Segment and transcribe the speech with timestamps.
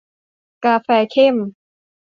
[0.65, 1.35] กาแฟเข้ม